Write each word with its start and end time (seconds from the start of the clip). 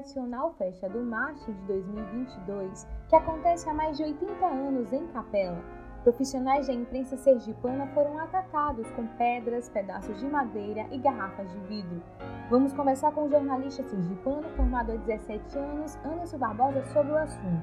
tradicional 0.00 0.54
festa 0.56 0.88
do 0.88 1.02
Mastro 1.02 1.52
de 1.52 1.60
2022, 1.62 2.88
que 3.08 3.16
acontece 3.16 3.68
há 3.68 3.74
mais 3.74 3.96
de 3.98 4.04
80 4.04 4.46
anos 4.46 4.92
em 4.92 5.06
Capela, 5.08 5.62
profissionais 6.02 6.66
da 6.66 6.72
imprensa 6.72 7.16
sergipana 7.18 7.86
foram 7.88 8.18
atacados 8.18 8.90
com 8.92 9.06
pedras, 9.18 9.68
pedaços 9.68 10.18
de 10.18 10.26
madeira 10.26 10.86
e 10.90 10.98
garrafas 10.98 11.50
de 11.52 11.58
vidro. 11.66 12.02
Vamos 12.48 12.72
conversar 12.72 13.12
com 13.12 13.26
o 13.26 13.30
jornalista 13.30 13.82
sergipano 13.82 14.48
formado 14.56 14.92
há 14.92 14.96
17 14.96 15.58
anos, 15.58 15.98
Anderson 16.04 16.38
Barbosa, 16.38 16.82
sobre 16.86 17.12
o 17.12 17.18
assunto. 17.18 17.62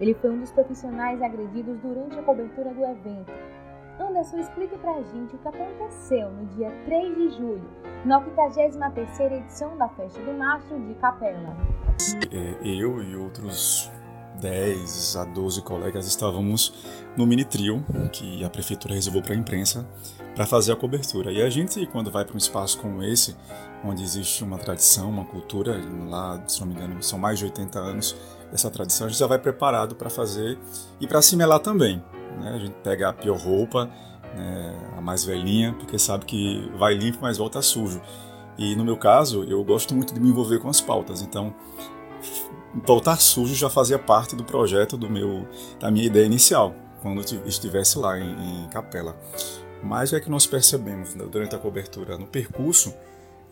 Ele 0.00 0.14
foi 0.14 0.30
um 0.30 0.40
dos 0.40 0.52
profissionais 0.52 1.20
agredidos 1.20 1.78
durante 1.80 2.18
a 2.18 2.22
cobertura 2.22 2.72
do 2.72 2.84
evento. 2.84 3.32
Anderson, 3.98 4.38
explique 4.38 4.76
pra 4.78 4.94
gente 5.02 5.36
o 5.36 5.38
que 5.38 5.48
aconteceu 5.48 6.30
no 6.30 6.46
dia 6.56 6.70
3 6.84 7.16
de 7.16 7.30
julho, 7.36 7.70
na 8.04 8.20
83ª 8.20 9.32
edição 9.32 9.76
da 9.76 9.88
Festa 9.90 10.20
do 10.20 10.32
Mastro 10.32 10.80
de 10.80 10.94
Capela. 10.94 11.56
É, 12.32 12.66
eu 12.66 13.02
e 13.02 13.16
outros 13.16 13.90
10 14.40 15.16
a 15.16 15.24
12 15.24 15.62
colegas 15.62 16.06
estávamos 16.06 16.74
no 17.16 17.24
mini 17.26 17.44
trio 17.44 17.84
que 18.12 18.44
a 18.44 18.50
prefeitura 18.50 18.94
reservou 18.94 19.22
para 19.22 19.32
a 19.32 19.36
imprensa 19.36 19.88
para 20.34 20.44
fazer 20.44 20.72
a 20.72 20.76
cobertura. 20.76 21.30
E 21.30 21.40
a 21.40 21.48
gente, 21.48 21.86
quando 21.86 22.10
vai 22.10 22.24
para 22.24 22.34
um 22.34 22.38
espaço 22.38 22.78
como 22.78 23.02
esse, 23.02 23.36
onde 23.84 24.02
existe 24.02 24.42
uma 24.42 24.58
tradição, 24.58 25.08
uma 25.08 25.24
cultura, 25.24 25.80
lá, 26.08 26.42
se 26.48 26.60
não 26.60 26.66
me 26.66 26.74
engano, 26.74 27.00
são 27.00 27.18
mais 27.18 27.38
de 27.38 27.44
80 27.44 27.78
anos 27.78 28.16
dessa 28.50 28.68
tradição, 28.70 29.06
a 29.06 29.10
gente 29.10 29.18
já 29.18 29.26
vai 29.28 29.38
preparado 29.38 29.94
para 29.94 30.10
fazer 30.10 30.58
e 31.00 31.06
para 31.06 31.20
assimilar 31.20 31.60
também. 31.60 32.02
Né? 32.40 32.52
A 32.54 32.58
gente 32.58 32.74
pega 32.82 33.08
a 33.08 33.12
pior 33.12 33.38
roupa, 33.38 33.90
né, 34.34 34.92
a 34.96 35.00
mais 35.00 35.24
velhinha, 35.24 35.74
porque 35.78 35.98
sabe 35.98 36.24
que 36.24 36.70
vai 36.76 36.94
limpo, 36.94 37.18
mas 37.20 37.38
volta 37.38 37.62
sujo. 37.62 38.00
E 38.56 38.76
no 38.76 38.84
meu 38.84 38.96
caso, 38.96 39.44
eu 39.44 39.62
gosto 39.64 39.94
muito 39.94 40.14
de 40.14 40.20
me 40.20 40.28
envolver 40.28 40.58
com 40.58 40.68
as 40.68 40.80
pautas, 40.80 41.22
então 41.22 41.54
voltar 42.86 43.20
sujo 43.20 43.54
já 43.54 43.70
fazia 43.70 43.98
parte 43.98 44.34
do 44.34 44.42
projeto 44.42 44.96
do 44.96 45.08
meu 45.08 45.46
da 45.78 45.92
minha 45.92 46.06
ideia 46.06 46.26
inicial 46.26 46.74
quando 47.00 47.20
eu 47.20 47.46
estivesse 47.46 47.98
lá 47.98 48.18
em, 48.18 48.64
em 48.64 48.68
Capela. 48.68 49.16
Mas 49.82 50.14
é 50.14 50.20
que 50.20 50.30
nós 50.30 50.46
percebemos 50.46 51.14
né, 51.14 51.26
durante 51.30 51.54
a 51.54 51.58
cobertura 51.58 52.16
no 52.16 52.26
percurso, 52.26 52.94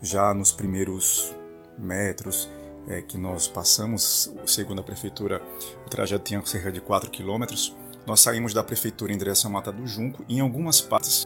já 0.01 0.33
nos 0.33 0.51
primeiros 0.51 1.33
metros 1.77 2.49
é, 2.87 3.01
que 3.01 3.17
nós 3.17 3.47
passamos, 3.47 4.33
segundo 4.47 4.79
a 4.79 4.83
prefeitura, 4.83 5.41
o 5.85 5.89
trajeto 5.89 6.23
tinha 6.23 6.43
cerca 6.45 6.71
de 6.71 6.81
4 6.81 7.11
quilômetros. 7.11 7.75
Nós 8.05 8.19
saímos 8.21 8.53
da 8.53 8.63
prefeitura 8.63 9.13
em 9.13 9.17
direção 9.17 9.49
à 9.51 9.53
Mata 9.53 9.71
do 9.71 9.87
Junco 9.87 10.25
e 10.27 10.37
em 10.37 10.39
algumas 10.41 10.81
partes 10.81 11.25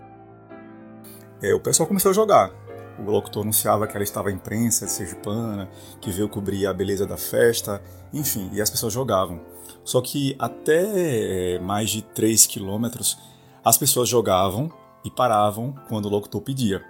é, 1.41 1.53
o 1.53 1.59
pessoal 1.59 1.87
começou 1.87 2.11
a 2.11 2.13
jogar 2.13 2.51
o 2.99 3.11
locutor 3.11 3.43
anunciava 3.43 3.87
que 3.87 3.95
ela 3.95 4.03
estava 4.03 4.31
imprensa 4.31 4.85
de 4.85 4.91
Sergipana, 4.91 5.69
que 6.01 6.11
veio 6.11 6.27
cobrir 6.27 6.65
a 6.65 6.73
beleza 6.73 7.05
da 7.05 7.17
festa, 7.17 7.81
enfim, 8.11 8.49
e 8.53 8.61
as 8.61 8.69
pessoas 8.69 8.93
jogavam. 8.93 9.41
Só 9.83 10.01
que 10.01 10.35
até 10.39 11.55
eh, 11.55 11.59
mais 11.59 11.89
de 11.89 12.01
3 12.01 12.45
quilômetros 12.45 13.17
as 13.63 13.77
pessoas 13.77 14.09
jogavam 14.09 14.71
e 15.03 15.11
paravam 15.11 15.75
quando 15.87 16.05
o 16.05 16.09
locutor 16.09 16.41
pedia. 16.41 16.83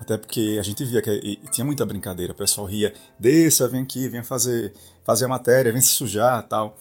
Até 0.00 0.16
porque 0.16 0.56
a 0.58 0.62
gente 0.62 0.82
via 0.84 1.02
que 1.02 1.38
tinha 1.50 1.64
muita 1.64 1.84
brincadeira, 1.84 2.32
o 2.32 2.36
pessoal 2.36 2.66
ria, 2.66 2.94
desça, 3.18 3.68
vem 3.68 3.82
aqui, 3.82 4.08
vem 4.08 4.22
fazer, 4.22 4.72
fazer 5.04 5.26
a 5.26 5.28
matéria, 5.28 5.72
vem 5.72 5.82
se 5.82 5.88
sujar 5.88 6.42
tal. 6.48 6.78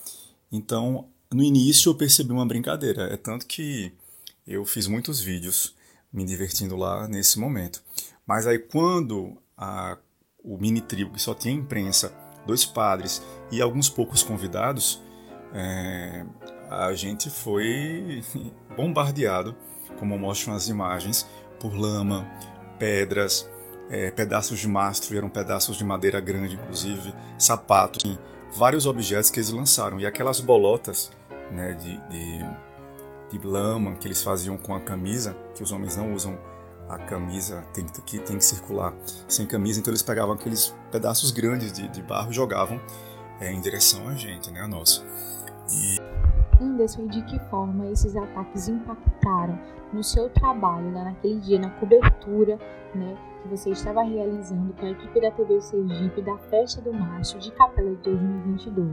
Então, 0.49 1.05
no 1.33 1.43
início 1.43 1.89
eu 1.89 1.95
percebi 1.95 2.31
uma 2.31 2.45
brincadeira, 2.45 3.03
é 3.13 3.17
tanto 3.17 3.45
que 3.45 3.93
eu 4.47 4.65
fiz 4.65 4.87
muitos 4.87 5.21
vídeos 5.21 5.75
me 6.11 6.25
divertindo 6.25 6.75
lá 6.75 7.07
nesse 7.07 7.37
momento. 7.39 7.83
Mas 8.25 8.47
aí 8.47 8.57
quando 8.57 9.37
a, 9.55 9.97
o 10.43 10.57
mini 10.57 10.81
tribo, 10.81 11.13
que 11.13 11.21
só 11.21 11.35
tinha 11.35 11.53
imprensa, 11.53 12.11
dois 12.47 12.65
padres 12.65 13.21
e 13.51 13.61
alguns 13.61 13.89
poucos 13.89 14.23
convidados, 14.23 15.01
é, 15.53 16.25
a 16.67 16.93
gente 16.95 17.29
foi 17.29 18.23
bombardeado, 18.75 19.55
como 19.99 20.17
mostram 20.17 20.55
as 20.55 20.67
imagens, 20.67 21.27
por 21.59 21.75
lama, 21.75 22.27
pedras, 22.79 23.47
é, 23.87 24.09
pedaços 24.09 24.59
de 24.59 24.67
mastro, 24.67 25.15
eram 25.15 25.29
pedaços 25.29 25.77
de 25.77 25.83
madeira 25.83 26.19
grande, 26.19 26.55
inclusive, 26.55 27.13
sapatos, 27.37 28.17
vários 28.51 28.87
objetos 28.87 29.29
que 29.29 29.39
eles 29.39 29.51
lançaram. 29.51 29.99
E 29.99 30.07
aquelas 30.07 30.39
bolotas 30.39 31.11
né, 31.51 31.73
de, 31.73 31.97
de, 32.09 33.37
de 33.37 33.47
lama 33.47 33.95
que 33.95 34.07
eles 34.07 34.21
faziam 34.21 34.57
com 34.57 34.73
a 34.73 34.79
camisa, 34.79 35.35
que 35.55 35.63
os 35.63 35.71
homens 35.71 35.95
não 35.95 36.13
usam 36.13 36.37
a 36.89 36.97
camisa 36.97 37.63
tem 37.71 37.85
que, 37.85 38.17
tem 38.17 38.37
que 38.37 38.43
circular 38.43 38.93
sem 39.27 39.45
camisa, 39.45 39.79
então 39.79 39.91
eles 39.91 40.01
pegavam 40.01 40.33
aqueles 40.33 40.73
pedaços 40.91 41.29
grandes 41.29 41.71
de, 41.71 41.87
de 41.87 42.01
barro 42.01 42.31
e 42.31 42.33
jogavam 42.33 42.81
é, 43.39 43.51
em 43.51 43.61
direção 43.61 44.07
a 44.09 44.15
gente, 44.15 44.49
né, 44.51 44.61
a 44.61 44.67
nós. 44.67 45.05
E... 45.71 46.18
Anderson, 46.59 47.07
de 47.07 47.21
que 47.23 47.39
forma 47.49 47.87
esses 47.87 48.15
ataques 48.15 48.67
impactaram 48.67 49.59
no 49.93 50.03
seu 50.03 50.29
trabalho, 50.29 50.91
né, 50.91 51.03
naquele 51.03 51.39
dia, 51.39 51.59
na 51.59 51.69
cobertura, 51.71 52.57
né, 52.93 53.17
que 53.41 53.47
você 53.47 53.69
estava 53.71 54.03
realizando 54.03 54.73
com 54.73 54.85
a 54.85 54.89
equipe 54.89 55.21
da 55.21 55.31
TV 55.31 55.61
Sergipe 55.61 56.21
da 56.21 56.37
Festa 56.49 56.81
do 56.81 56.93
Macho 56.93 57.39
de 57.39 57.51
Capela 57.51 57.89
de 57.95 58.01
2022? 58.03 58.89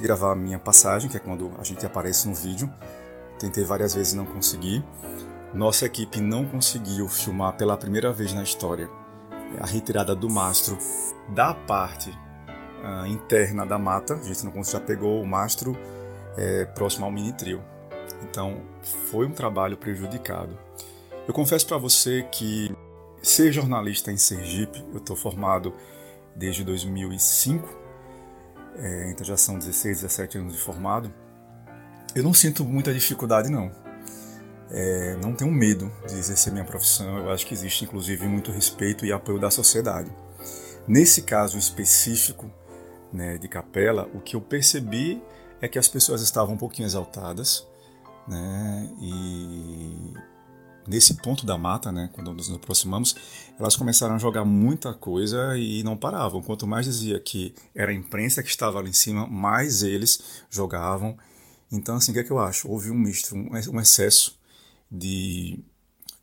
Gravar 0.00 0.32
a 0.32 0.34
minha 0.34 0.58
passagem, 0.58 1.08
que 1.08 1.16
é 1.16 1.20
quando 1.20 1.50
a 1.58 1.64
gente 1.64 1.84
aparece 1.86 2.28
no 2.28 2.34
vídeo. 2.34 2.68
Tentei 3.38 3.64
várias 3.64 3.94
vezes 3.94 4.12
e 4.12 4.16
não 4.16 4.26
consegui. 4.26 4.84
Nossa 5.52 5.86
equipe 5.86 6.20
não 6.20 6.44
conseguiu 6.44 7.08
filmar 7.08 7.56
pela 7.56 7.76
primeira 7.76 8.12
vez 8.12 8.32
na 8.34 8.42
história 8.42 8.90
a 9.60 9.66
retirada 9.66 10.14
do 10.14 10.28
mastro 10.28 10.76
da 11.28 11.54
parte 11.54 12.10
uh, 12.10 13.06
interna 13.06 13.64
da 13.64 13.78
mata. 13.78 14.14
A 14.14 14.22
gente 14.22 14.44
não 14.44 14.64
já 14.64 14.80
pegou 14.80 15.22
o 15.22 15.26
mastro 15.26 15.76
é, 16.36 16.64
próximo 16.64 17.04
ao 17.04 17.12
mini 17.12 17.32
trio. 17.32 17.62
Então 18.22 18.60
foi 19.10 19.26
um 19.26 19.32
trabalho 19.32 19.76
prejudicado. 19.76 20.58
Eu 21.26 21.34
confesso 21.34 21.66
para 21.66 21.78
você 21.78 22.26
que 22.30 22.74
ser 23.22 23.52
jornalista 23.52 24.12
em 24.12 24.16
Sergipe, 24.16 24.84
eu 24.92 24.98
estou 24.98 25.16
formado 25.16 25.72
desde 26.36 26.64
2005, 26.64 27.68
é, 28.76 29.10
então 29.10 29.24
já 29.24 29.36
são 29.36 29.58
16, 29.58 30.02
17 30.02 30.38
anos 30.38 30.52
de 30.54 30.60
formado. 30.60 31.12
Eu 32.14 32.22
não 32.22 32.34
sinto 32.34 32.64
muita 32.64 32.92
dificuldade 32.92 33.48
não 33.48 33.84
é, 34.70 35.16
não 35.22 35.34
tenho 35.34 35.50
medo 35.52 35.90
de 36.06 36.14
exercer 36.14 36.52
minha 36.52 36.64
profissão. 36.64 37.18
Eu 37.18 37.30
acho 37.30 37.46
que 37.46 37.54
existe, 37.54 37.84
inclusive, 37.84 38.26
muito 38.26 38.50
respeito 38.50 39.04
e 39.04 39.12
apoio 39.12 39.38
da 39.38 39.50
sociedade. 39.50 40.10
Nesse 40.86 41.22
caso 41.22 41.56
específico 41.56 42.50
né, 43.12 43.38
de 43.38 43.48
Capela, 43.48 44.08
o 44.12 44.20
que 44.20 44.36
eu 44.36 44.40
percebi 44.40 45.22
é 45.64 45.68
que 45.68 45.78
as 45.78 45.88
pessoas 45.88 46.20
estavam 46.20 46.54
um 46.54 46.58
pouquinho 46.58 46.86
exaltadas, 46.86 47.66
né, 48.28 48.90
e 49.00 50.12
nesse 50.86 51.14
ponto 51.14 51.46
da 51.46 51.56
mata, 51.56 51.90
né, 51.90 52.10
quando 52.12 52.34
nos 52.34 52.52
aproximamos, 52.52 53.16
elas 53.58 53.74
começaram 53.74 54.14
a 54.14 54.18
jogar 54.18 54.44
muita 54.44 54.92
coisa 54.92 55.56
e 55.56 55.82
não 55.82 55.96
paravam. 55.96 56.42
Quanto 56.42 56.66
mais 56.66 56.84
dizia 56.84 57.18
que 57.18 57.54
era 57.74 57.90
a 57.90 57.94
imprensa 57.94 58.42
que 58.42 58.50
estava 58.50 58.78
ali 58.78 58.90
em 58.90 58.92
cima, 58.92 59.26
mais 59.26 59.82
eles 59.82 60.42
jogavam. 60.50 61.16
Então, 61.72 61.96
assim, 61.96 62.10
o 62.10 62.14
que, 62.14 62.20
é 62.20 62.24
que 62.24 62.30
eu 62.30 62.38
acho? 62.38 62.68
Houve 62.68 62.90
um 62.90 62.98
misto, 62.98 63.34
um 63.34 63.80
excesso 63.80 64.38
de 64.90 65.58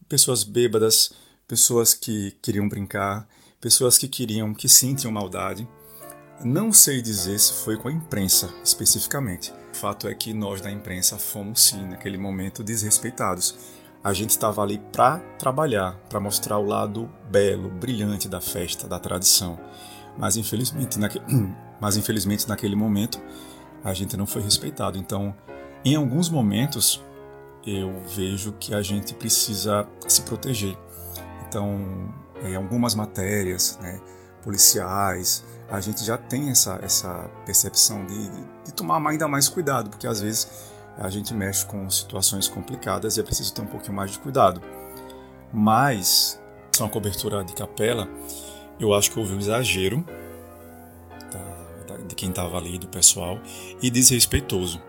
pessoas 0.07 0.43
bêbadas, 0.43 1.13
pessoas 1.47 1.95
que 1.95 2.31
queriam 2.43 2.69
brincar, 2.69 3.27
pessoas 3.59 3.97
que 3.97 4.07
queriam, 4.07 4.53
que 4.53 4.69
sentiam 4.69 5.11
maldade. 5.11 5.67
Não 6.43 6.73
sei 6.73 7.03
dizer 7.03 7.37
se 7.37 7.63
foi 7.63 7.77
com 7.77 7.87
a 7.87 7.91
imprensa 7.91 8.49
especificamente. 8.63 9.53
O 9.71 9.77
fato 9.77 10.07
é 10.07 10.15
que 10.15 10.33
nós 10.33 10.59
da 10.59 10.71
imprensa 10.71 11.19
fomos 11.19 11.61
sim, 11.61 11.85
naquele 11.87 12.17
momento, 12.17 12.63
desrespeitados. 12.63 13.55
A 14.03 14.11
gente 14.11 14.31
estava 14.31 14.63
ali 14.63 14.81
para 14.91 15.19
trabalhar, 15.37 15.95
para 16.09 16.19
mostrar 16.19 16.57
o 16.57 16.65
lado 16.65 17.07
belo, 17.29 17.69
brilhante 17.69 18.27
da 18.27 18.41
festa, 18.41 18.87
da 18.87 18.97
tradição. 18.97 19.59
Mas 20.17 20.35
infelizmente, 20.35 20.97
naque... 20.97 21.21
Mas 21.79 21.95
infelizmente 21.95 22.47
naquele 22.47 22.75
momento 22.75 23.19
a 23.83 23.93
gente 23.93 24.17
não 24.17 24.25
foi 24.25 24.41
respeitado. 24.41 24.97
Então, 24.97 25.35
em 25.85 25.95
alguns 25.95 26.27
momentos, 26.27 27.03
eu 27.65 28.01
vejo 28.15 28.53
que 28.53 28.73
a 28.73 28.81
gente 28.81 29.13
precisa 29.13 29.87
se 30.07 30.23
proteger. 30.23 30.75
Então, 31.47 32.11
em 32.43 32.55
algumas 32.55 32.95
matérias 32.95 33.77
né, 33.79 33.99
policiais, 34.43 35.43
a 35.69 35.79
gente 35.79 36.03
já 36.03 36.17
tem 36.17 36.49
essa, 36.49 36.79
essa 36.81 37.29
percepção 37.45 38.05
de, 38.05 38.29
de 38.65 38.73
tomar 38.73 39.01
ainda 39.09 39.27
mais 39.27 39.47
cuidado, 39.47 39.89
porque 39.89 40.05
às 40.05 40.19
vezes 40.21 40.69
a 40.97 41.09
gente 41.09 41.33
mexe 41.33 41.65
com 41.65 41.89
situações 41.89 42.47
complicadas 42.47 43.15
e 43.15 43.21
é 43.21 43.23
preciso 43.23 43.53
ter 43.53 43.61
um 43.61 43.67
pouquinho 43.67 43.93
mais 43.93 44.11
de 44.11 44.19
cuidado. 44.19 44.61
Mas, 45.53 46.41
só 46.75 46.83
uma 46.83 46.89
cobertura 46.89 47.43
de 47.43 47.53
capela, 47.53 48.07
eu 48.79 48.93
acho 48.93 49.11
que 49.11 49.19
houve 49.19 49.33
um 49.33 49.39
exagero 49.39 50.05
da, 51.31 51.95
da, 51.95 52.03
de 52.03 52.15
quem 52.15 52.29
estava 52.29 52.57
ali, 52.57 52.77
do 52.77 52.87
pessoal, 52.87 53.39
e 53.81 53.89
desrespeitoso. 53.89 54.81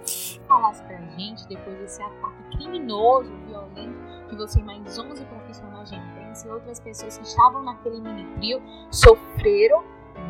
Falasse 0.49 0.83
pra 0.83 0.99
gente, 1.17 1.47
depois 1.47 1.79
desse 1.79 2.03
ataque 2.03 2.57
criminoso, 2.57 3.31
violento, 3.47 4.29
que 4.29 4.37
você 4.37 4.59
e 4.59 4.63
mais 4.65 4.99
11 4.99 5.25
profissionais 5.25 5.91
de 5.91 5.97
imprensa 6.33 6.49
e 6.49 6.51
outras 6.51 6.81
pessoas 6.81 7.19
que 7.19 7.25
estavam 7.25 7.63
naquele 7.63 8.01
mini 8.01 8.25
trio 8.37 8.63
sofreram 8.91 9.83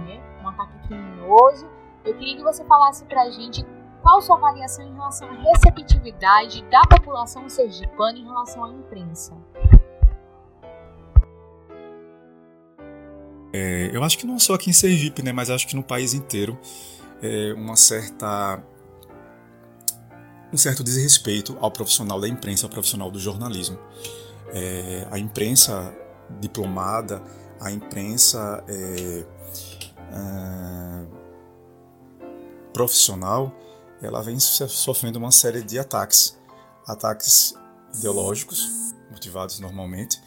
né, 0.06 0.20
um 0.42 0.48
ataque 0.48 0.88
criminoso. 0.88 1.70
Eu 2.04 2.14
queria 2.14 2.36
que 2.36 2.42
você 2.42 2.64
falasse 2.64 3.04
para 3.04 3.22
a 3.22 3.30
gente 3.30 3.64
qual 4.02 4.20
sua 4.20 4.36
avaliação 4.36 4.84
em 4.84 4.92
relação 4.92 5.28
à 5.28 5.32
receptividade 5.32 6.62
da 6.64 6.82
população 6.82 7.48
sergipana 7.48 8.18
em 8.18 8.24
relação 8.24 8.64
à 8.64 8.68
imprensa. 8.70 9.32
É, 13.54 13.90
eu 13.92 14.02
acho 14.02 14.18
que 14.18 14.26
não 14.26 14.38
só 14.38 14.54
aqui 14.54 14.70
em 14.70 14.72
Sergipe, 14.72 15.22
né, 15.22 15.30
mas 15.30 15.50
acho 15.50 15.68
que 15.68 15.76
no 15.76 15.82
país 15.82 16.14
inteiro, 16.14 16.58
é 17.22 17.52
uma 17.52 17.76
certa 17.76 18.60
um 20.52 20.56
certo 20.56 20.82
desrespeito 20.82 21.56
ao 21.60 21.70
profissional 21.70 22.20
da 22.20 22.28
imprensa, 22.28 22.66
ao 22.66 22.70
profissional 22.70 23.10
do 23.10 23.18
jornalismo. 23.18 23.78
É, 24.52 25.06
a 25.10 25.18
imprensa 25.18 25.94
diplomada, 26.40 27.22
a 27.60 27.70
imprensa 27.70 28.62
é, 28.68 29.24
é, 30.12 31.06
profissional, 32.72 33.52
ela 34.00 34.22
vem 34.22 34.38
sofrendo 34.38 35.18
uma 35.18 35.30
série 35.30 35.62
de 35.62 35.78
ataques, 35.78 36.36
ataques 36.86 37.54
ideológicos, 37.94 38.68
motivados 39.10 39.60
normalmente, 39.60 40.20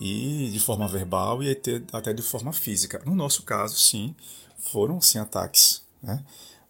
e 0.00 0.50
de 0.52 0.60
forma 0.60 0.86
verbal 0.88 1.42
e 1.42 1.50
até 1.92 2.12
de 2.12 2.22
forma 2.22 2.52
física. 2.52 3.00
No 3.06 3.14
nosso 3.14 3.44
caso, 3.44 3.76
sim, 3.76 4.14
foram 4.58 5.00
sim 5.00 5.18
ataques. 5.18 5.82
Né? 6.02 6.22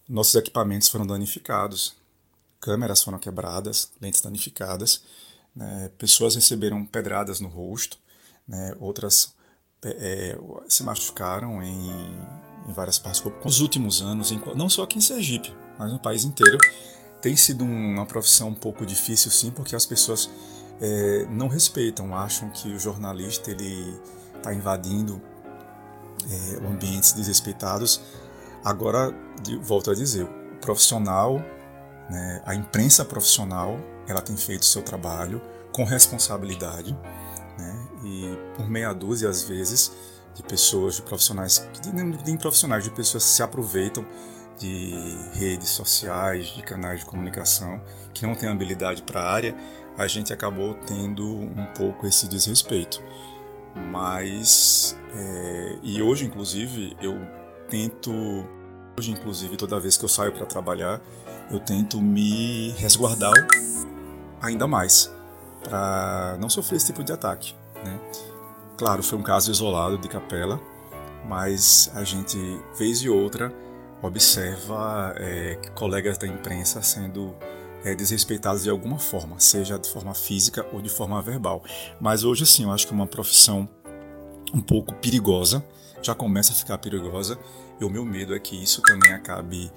Nossos 0.08 0.34
equipamentos 0.34 0.88
foram 0.88 1.06
danificados, 1.06 1.94
câmeras 2.60 3.02
foram 3.02 3.18
quebradas, 3.18 3.90
lentes 4.00 4.20
danificadas, 4.20 5.02
né? 5.54 5.90
pessoas 5.98 6.34
receberam 6.34 6.84
pedradas 6.84 7.40
no 7.40 7.48
rosto, 7.48 7.98
né? 8.46 8.74
outras 8.80 9.34
é, 9.84 10.38
se 10.68 10.82
machucaram 10.82 11.62
em, 11.62 11.90
em 12.68 12.72
várias 12.72 12.98
partes 12.98 13.20
do 13.20 13.30
corpo. 13.30 13.44
Nos 13.44 13.60
últimos 13.60 14.02
anos, 14.02 14.30
não 14.54 14.68
só 14.68 14.82
aqui 14.82 14.98
em 14.98 15.02
Sergipe, 15.02 15.54
mas 15.78 15.92
no 15.92 15.98
país 15.98 16.24
inteiro, 16.24 16.58
tem 17.20 17.36
sido 17.36 17.64
uma 17.64 18.06
profissão 18.06 18.48
um 18.48 18.54
pouco 18.54 18.84
difícil, 18.84 19.30
sim, 19.30 19.50
porque 19.50 19.74
as 19.74 19.86
pessoas 19.86 20.30
é, 20.80 21.26
não 21.30 21.48
respeitam, 21.48 22.14
acham 22.16 22.50
que 22.50 22.68
o 22.68 22.78
jornalista 22.78 23.50
ele 23.50 23.98
está 24.36 24.52
invadindo 24.52 25.20
é, 26.30 26.66
ambientes 26.66 27.12
desrespeitados. 27.12 28.00
Agora, 28.64 29.14
de, 29.42 29.56
volto 29.56 29.90
a 29.90 29.94
dizer, 29.94 30.24
o 30.24 30.56
profissional, 30.60 31.38
né, 32.10 32.42
a 32.44 32.54
imprensa 32.54 33.04
profissional, 33.04 33.78
ela 34.06 34.20
tem 34.20 34.36
feito 34.36 34.64
seu 34.64 34.82
trabalho 34.82 35.40
com 35.72 35.84
responsabilidade, 35.84 36.96
né, 37.58 37.88
e 38.04 38.38
por 38.56 38.68
meia 38.68 38.92
dúzia, 38.92 39.28
às 39.28 39.42
vezes, 39.42 39.92
de 40.34 40.42
pessoas, 40.42 40.96
de 40.96 41.02
profissionais, 41.02 41.66
de, 41.80 42.22
de 42.22 42.38
profissionais, 42.38 42.84
de 42.84 42.90
pessoas 42.90 43.24
que 43.24 43.30
se 43.30 43.42
aproveitam 43.42 44.04
de 44.58 44.94
redes 45.32 45.70
sociais, 45.70 46.46
de 46.46 46.62
canais 46.62 47.00
de 47.00 47.06
comunicação, 47.06 47.80
que 48.12 48.24
não 48.24 48.34
têm 48.34 48.48
habilidade 48.48 49.02
para 49.02 49.20
a 49.20 49.32
área 49.32 49.56
a 49.96 50.06
gente 50.06 50.32
acabou 50.32 50.74
tendo 50.86 51.24
um 51.24 51.66
pouco 51.76 52.06
esse 52.06 52.28
desrespeito. 52.28 53.02
Mas, 53.90 54.96
é, 55.14 55.78
e 55.82 56.02
hoje, 56.02 56.24
inclusive, 56.24 56.96
eu 57.00 57.16
tento, 57.68 58.12
hoje, 58.98 59.10
inclusive, 59.10 59.56
toda 59.56 59.78
vez 59.80 59.96
que 59.96 60.04
eu 60.04 60.08
saio 60.08 60.32
para 60.32 60.46
trabalhar, 60.46 61.00
eu 61.50 61.60
tento 61.60 62.00
me 62.00 62.70
resguardar 62.70 63.32
ainda 64.46 64.66
mais 64.66 65.10
para 65.62 66.36
não 66.38 66.48
sofrer 66.48 66.76
esse 66.76 66.86
tipo 66.86 67.02
de 67.02 67.12
ataque. 67.12 67.54
Né? 67.84 67.98
Claro, 68.76 69.02
foi 69.02 69.18
um 69.18 69.22
caso 69.22 69.50
isolado 69.50 69.98
de 69.98 70.08
capela, 70.08 70.60
mas 71.26 71.90
a 71.94 72.04
gente, 72.04 72.38
vez 72.78 72.98
e 72.98 73.08
outra, 73.08 73.52
observa 74.02 75.14
é, 75.16 75.58
colegas 75.74 76.18
da 76.18 76.26
imprensa 76.26 76.82
sendo 76.82 77.34
é, 77.84 77.94
desrespeitados 77.94 78.62
de 78.62 78.70
alguma 78.70 78.98
forma, 78.98 79.38
seja 79.40 79.78
de 79.78 79.88
forma 79.88 80.14
física 80.14 80.66
ou 80.72 80.82
de 80.82 80.88
forma 80.88 81.20
verbal. 81.22 81.62
Mas 82.00 82.24
hoje, 82.24 82.44
sim, 82.44 82.64
eu 82.64 82.72
acho 82.72 82.86
que 82.86 82.92
é 82.92 82.96
uma 82.96 83.06
profissão 83.06 83.68
um 84.52 84.60
pouco 84.60 84.94
perigosa, 84.94 85.64
já 86.02 86.14
começa 86.14 86.52
a 86.52 86.54
ficar 86.54 86.78
perigosa, 86.78 87.38
e 87.80 87.84
o 87.84 87.90
meu 87.90 88.04
medo 88.04 88.34
é 88.34 88.38
que 88.38 88.62
isso 88.62 88.82
também 88.82 89.12
acabe 89.12 89.72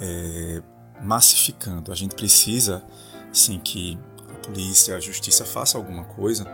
é, 0.00 0.62
massificando. 1.02 1.90
A 1.90 1.94
gente 1.94 2.14
precisa, 2.14 2.84
sim, 3.32 3.58
que 3.58 3.98
polícia, 4.42 4.96
a 4.96 5.00
justiça 5.00 5.44
faça 5.44 5.78
alguma 5.78 6.04
coisa 6.04 6.44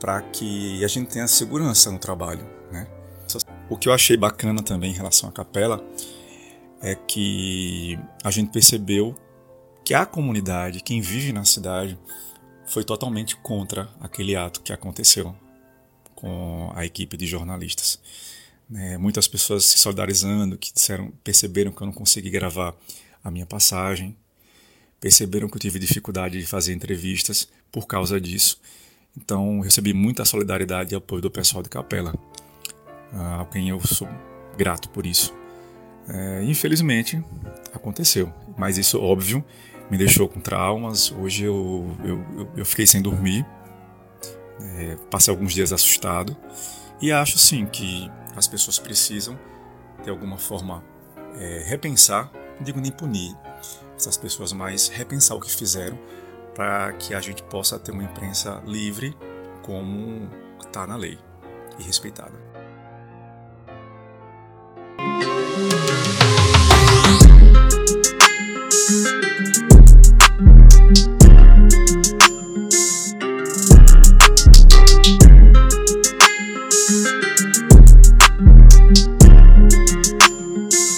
para 0.00 0.22
que 0.22 0.84
a 0.84 0.88
gente 0.88 1.10
tenha 1.10 1.26
segurança 1.26 1.90
no 1.90 1.98
trabalho, 1.98 2.48
né? 2.70 2.86
O 3.68 3.76
que 3.76 3.88
eu 3.88 3.92
achei 3.92 4.16
bacana 4.16 4.62
também 4.62 4.90
em 4.90 4.94
relação 4.94 5.28
à 5.28 5.32
capela 5.32 5.84
é 6.80 6.94
que 6.94 7.98
a 8.24 8.30
gente 8.30 8.50
percebeu 8.50 9.14
que 9.84 9.92
a 9.92 10.06
comunidade, 10.06 10.80
quem 10.80 11.00
vive 11.00 11.32
na 11.32 11.44
cidade, 11.44 11.98
foi 12.66 12.84
totalmente 12.84 13.36
contra 13.36 13.88
aquele 14.00 14.36
ato 14.36 14.60
que 14.60 14.72
aconteceu 14.72 15.34
com 16.14 16.70
a 16.74 16.84
equipe 16.84 17.16
de 17.16 17.26
jornalistas. 17.26 17.98
É, 18.74 18.98
muitas 18.98 19.26
pessoas 19.26 19.64
se 19.64 19.78
solidarizando, 19.78 20.58
que 20.58 20.72
disseram, 20.72 21.10
perceberam 21.24 21.72
que 21.72 21.80
eu 21.80 21.86
não 21.86 21.92
consegui 21.92 22.28
gravar 22.28 22.74
a 23.24 23.30
minha 23.30 23.46
passagem, 23.46 24.16
perceberam 25.00 25.48
que 25.48 25.56
eu 25.56 25.60
tive 25.60 25.78
dificuldade 25.78 26.38
de 26.38 26.46
fazer 26.46 26.72
entrevistas 26.72 27.48
por 27.70 27.86
causa 27.86 28.20
disso. 28.20 28.60
Então, 29.16 29.60
recebi 29.60 29.92
muita 29.92 30.24
solidariedade 30.24 30.94
e 30.94 30.96
apoio 30.96 31.22
do 31.22 31.30
pessoal 31.30 31.62
de 31.62 31.68
Capela, 31.68 32.14
a 33.12 33.44
quem 33.46 33.68
eu 33.68 33.80
sou 33.80 34.08
grato 34.56 34.88
por 34.90 35.06
isso. 35.06 35.34
É, 36.08 36.42
infelizmente, 36.44 37.22
aconteceu, 37.72 38.32
mas 38.56 38.78
isso, 38.78 39.00
óbvio, 39.00 39.44
me 39.90 39.98
deixou 39.98 40.28
com 40.28 40.40
traumas. 40.40 41.12
Hoje 41.12 41.44
eu, 41.44 41.96
eu, 42.04 42.48
eu 42.56 42.64
fiquei 42.64 42.86
sem 42.86 43.02
dormir, 43.02 43.44
é, 44.60 44.96
passei 45.10 45.32
alguns 45.32 45.52
dias 45.52 45.72
assustado 45.72 46.36
e 47.00 47.12
acho 47.12 47.38
sim 47.38 47.66
que 47.66 48.10
as 48.34 48.46
pessoas 48.46 48.78
precisam 48.78 49.38
de 50.02 50.10
alguma 50.10 50.38
forma 50.38 50.82
é, 51.36 51.64
repensar, 51.66 52.30
não 52.56 52.64
digo 52.64 52.80
nem 52.80 52.90
punir 52.90 53.36
essas 53.98 54.16
pessoas, 54.16 54.52
mas 54.52 54.88
repensar 54.88 55.34
o 55.34 55.40
que 55.40 55.50
fizeram 55.50 55.98
para 56.54 56.92
que 56.94 57.14
a 57.14 57.20
gente 57.20 57.42
possa 57.42 57.78
ter 57.78 57.92
uma 57.92 58.02
imprensa 58.02 58.62
livre 58.66 59.16
como 59.62 60.30
está 60.60 60.86
na 60.86 60.96
lei 60.96 61.18
e 61.78 61.82
respeitada. 61.82 62.47